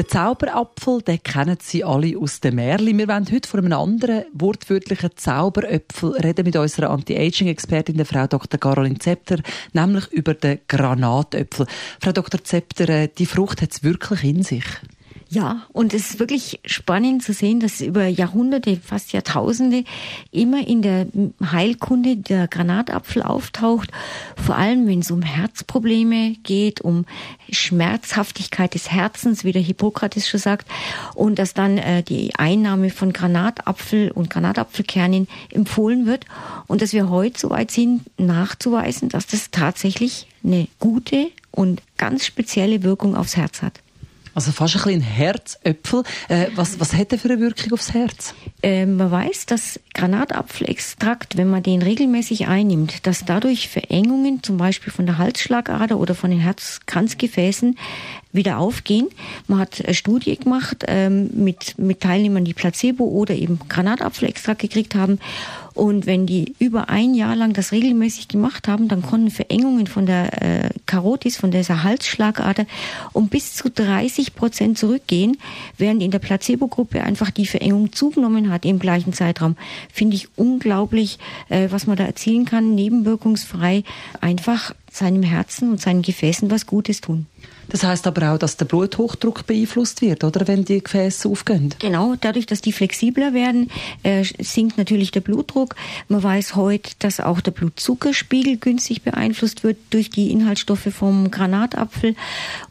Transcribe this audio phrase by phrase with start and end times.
[0.00, 2.96] den Zauberapfel, den kennen Sie alle aus dem Märchen.
[2.96, 8.58] Wir wollen heute von einem anderen wortwörtlichen Zauberöpfel reden mit unserer Anti-Aging-Expertin, der Frau Dr.
[8.58, 9.40] Caroline Zepter,
[9.74, 11.66] nämlich über den Granatöpfel.
[12.00, 12.42] Frau Dr.
[12.42, 14.64] Zepter, äh, die Frucht hat es wirklich in sich.
[15.32, 19.84] Ja, und es ist wirklich spannend zu sehen, dass über Jahrhunderte, fast Jahrtausende
[20.32, 21.06] immer in der
[21.52, 23.92] Heilkunde der Granatapfel auftaucht.
[24.34, 27.06] Vor allem, wenn es um Herzprobleme geht, um
[27.48, 30.66] Schmerzhaftigkeit des Herzens, wie der Hippokrates schon sagt,
[31.14, 36.24] und dass dann äh, die Einnahme von Granatapfel und Granatapfelkernen empfohlen wird
[36.66, 42.26] und dass wir heute so weit sind, nachzuweisen, dass das tatsächlich eine gute und ganz
[42.26, 43.80] spezielle Wirkung aufs Herz hat.
[44.34, 46.04] Also fast ein bisschen Herzöpfel.
[46.28, 48.34] Äh, was, was hat der für eine Wirkung aufs Herz?
[48.62, 54.92] Äh, man weiß, dass Granatapfelextrakt, wenn man den regelmäßig einnimmt, dass dadurch Verengungen, zum Beispiel
[54.92, 57.76] von der Halsschlagader oder von den Herzkranzgefäßen,
[58.32, 59.08] wieder aufgehen.
[59.48, 64.94] Man hat eine Studie gemacht ähm, mit, mit Teilnehmern, die Placebo oder eben Granatapfelextrakt gekriegt
[64.94, 65.18] haben.
[65.74, 70.04] Und wenn die über ein Jahr lang das regelmäßig gemacht haben, dann konnten Verengungen von
[70.04, 72.66] der äh, Karotis, von dieser Halsschlagader,
[73.12, 75.38] um bis zu 30 Prozent zurückgehen,
[75.78, 79.56] während in der Placebo-Gruppe einfach die Verengung zugenommen hat im gleichen Zeitraum.
[79.92, 83.84] Finde ich unglaublich, äh, was man da erzielen kann, nebenwirkungsfrei
[84.20, 87.26] einfach seinem Herzen und seinen Gefäßen was Gutes tun.
[87.68, 91.72] Das heißt aber auch, dass der Bluthochdruck beeinflusst wird, oder wenn die Gefäße aufgehen?
[91.78, 93.70] Genau, dadurch, dass die flexibler werden,
[94.02, 95.76] äh, sinkt natürlich der Blutdruck.
[96.08, 102.16] Man weiß heute, dass auch der Blutzuckerspiegel günstig beeinflusst wird durch die Inhaltsstoffe vom Granatapfel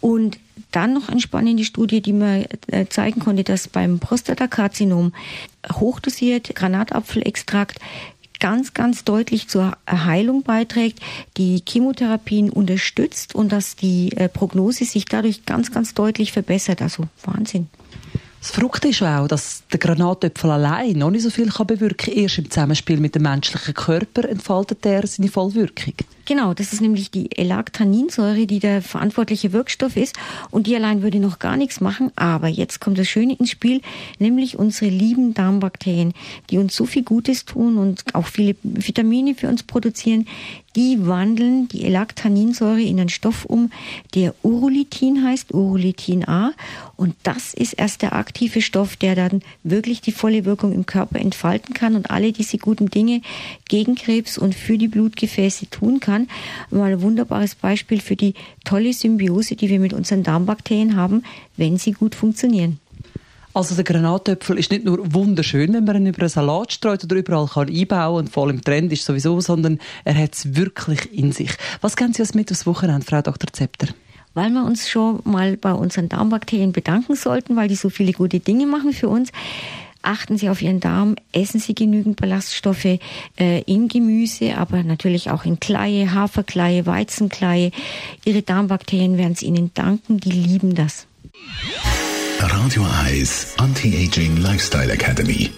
[0.00, 0.38] und
[0.72, 5.12] dann noch eine spannende Studie, die mir äh, zeigen konnte, dass beim Prostatakarzinom
[5.72, 7.78] hochdosiert Granatapfelextrakt
[8.46, 11.00] ganz, ganz deutlich zur Heilung beiträgt,
[11.36, 16.80] die Chemotherapien unterstützt und dass die äh, Prognose sich dadurch ganz, ganz deutlich verbessert.
[16.80, 17.66] Also Wahnsinn.
[18.40, 22.22] Das Verrückte ist auch, dass der Granatöpfel allein noch nicht so viel kann bewirken kann.
[22.22, 25.94] Erst im Zusammenspiel mit dem menschlichen Körper entfaltet er seine Vollwirkung.
[26.26, 30.16] Genau, das ist nämlich die Elactaninsäure, die der verantwortliche Wirkstoff ist.
[30.50, 32.10] Und die allein würde noch gar nichts machen.
[32.16, 33.80] Aber jetzt kommt das Schöne ins Spiel,
[34.18, 36.14] nämlich unsere lieben Darmbakterien,
[36.50, 40.26] die uns so viel Gutes tun und auch viele Vitamine für uns produzieren.
[40.74, 43.70] Die wandeln die Elactaninsäure in einen Stoff um,
[44.14, 46.52] der Urulitin heißt, Urulitin A.
[46.96, 51.18] Und das ist erst der aktive Stoff, der dann wirklich die volle Wirkung im Körper
[51.18, 53.22] entfalten kann und alle diese guten Dinge
[53.68, 56.28] gegen Krebs und für die Blutgefäße tun kann kann.
[56.70, 58.34] Mal ein wunderbares Beispiel für die
[58.64, 61.22] tolle Symbiose, die wir mit unseren Darmbakterien haben,
[61.56, 62.80] wenn sie gut funktionieren.
[63.54, 67.16] Also der Granatöpfel ist nicht nur wunderschön, wenn man ihn über einen Salat streut oder
[67.16, 71.32] überall kann einbauen und voll im Trend ist sowieso, sondern er hat es wirklich in
[71.32, 71.50] sich.
[71.80, 73.50] Was geben Sie uns mit aufs Wochenende, Frau Dr.
[73.50, 73.88] Zepter?
[74.34, 78.40] Weil wir uns schon mal bei unseren Darmbakterien bedanken sollten, weil die so viele gute
[78.40, 79.32] Dinge machen für uns
[80.06, 85.44] achten Sie auf Ihren Darm, essen Sie genügend Ballaststoffe äh, in Gemüse, aber natürlich auch
[85.44, 87.70] in Kleie, Haferkleie, Weizenkleie.
[88.24, 91.06] Ihre Darmbakterien werden es Ihnen danken, die lieben das.
[92.38, 95.50] Radio Eyes Anti-Aging Lifestyle Academy.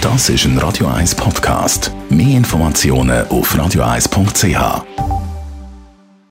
[0.00, 1.92] Das ist ein Radio 1 Podcast.
[2.08, 5.09] Mehr Informationen auf radio1.ch.